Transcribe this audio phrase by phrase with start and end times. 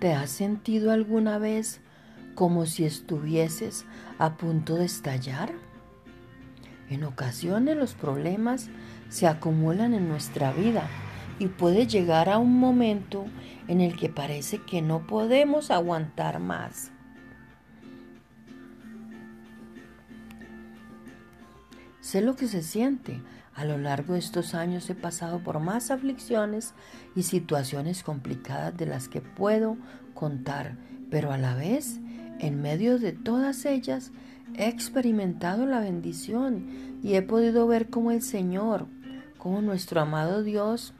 [0.00, 1.82] ¿Te has sentido alguna vez
[2.34, 3.84] como si estuvieses
[4.18, 5.52] a punto de estallar?
[6.88, 8.70] En ocasiones los problemas
[9.10, 10.88] se acumulan en nuestra vida
[11.38, 13.26] y puede llegar a un momento
[13.68, 16.92] en el que parece que no podemos aguantar más.
[22.00, 23.20] Sé lo que se siente.
[23.54, 26.74] A lo largo de estos años he pasado por más aflicciones
[27.16, 29.76] y situaciones complicadas de las que puedo
[30.14, 30.76] contar,
[31.10, 32.00] pero a la vez,
[32.38, 34.12] en medio de todas ellas,
[34.54, 38.86] he experimentado la bendición y he podido ver cómo el Señor,
[39.38, 40.94] como nuestro amado Dios,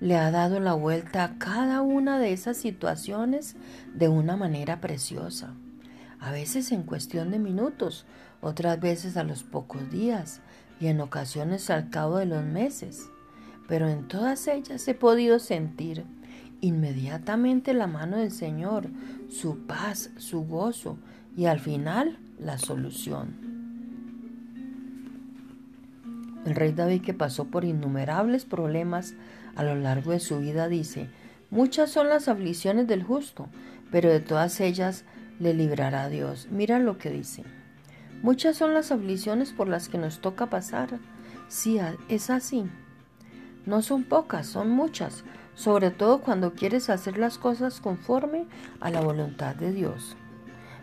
[0.00, 3.56] le ha dado la vuelta a cada una de esas situaciones
[3.94, 5.54] de una manera preciosa.
[6.20, 8.06] A veces en cuestión de minutos,
[8.40, 10.40] otras veces a los pocos días
[10.80, 13.08] y en ocasiones al cabo de los meses.
[13.68, 16.04] Pero en todas ellas he podido sentir
[16.60, 18.88] inmediatamente la mano del Señor,
[19.28, 20.98] su paz, su gozo
[21.36, 23.56] y al final la solución.
[26.44, 29.14] El rey David que pasó por innumerables problemas
[29.56, 31.08] a lo largo de su vida dice,
[31.50, 33.48] muchas son las aflicciones del justo,
[33.90, 35.04] pero de todas ellas
[35.40, 36.48] le librará Dios.
[36.50, 37.42] Mira lo que dice.
[38.22, 40.98] Muchas son las aflicciones por las que nos toca pasar.
[41.48, 41.78] Sí,
[42.08, 42.64] es así.
[43.66, 48.46] No son pocas, son muchas, sobre todo cuando quieres hacer las cosas conforme
[48.80, 50.16] a la voluntad de Dios.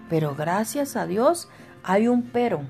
[0.10, 1.50] Pero gracias a Dios
[1.84, 2.62] hay un pero.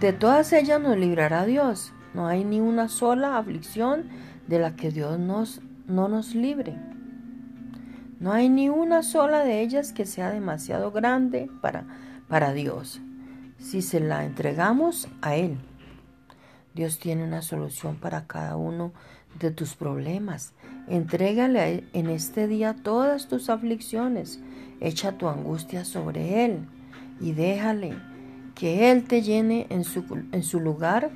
[0.00, 1.92] De todas ellas nos librará Dios.
[2.14, 4.08] No hay ni una sola aflicción
[4.46, 6.78] de la que Dios nos, no nos libre.
[8.18, 11.84] No hay ni una sola de ellas que sea demasiado grande para,
[12.28, 13.00] para Dios,
[13.58, 15.58] si se la entregamos a Él.
[16.74, 18.92] Dios tiene una solución para cada uno
[19.38, 20.54] de tus problemas.
[20.88, 24.40] Entrégale en este día todas tus aflicciones.
[24.80, 26.68] Echa tu angustia sobre Él
[27.20, 27.96] y déjale
[28.54, 31.10] que Él te llene en su, en su lugar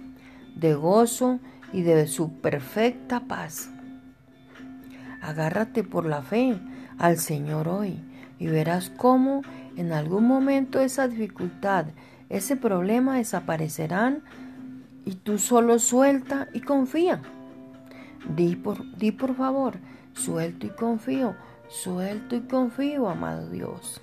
[0.54, 1.40] de gozo
[1.72, 3.70] y de su perfecta paz.
[5.22, 6.58] Agárrate por la fe
[7.00, 7.98] al Señor hoy
[8.38, 9.42] y verás cómo
[9.76, 11.86] en algún momento esa dificultad,
[12.28, 14.22] ese problema desaparecerán
[15.04, 17.22] y tú solo suelta y confía.
[18.36, 19.78] Di por, di por favor,
[20.12, 21.34] suelto y confío,
[21.68, 24.02] suelto y confío, amado Dios.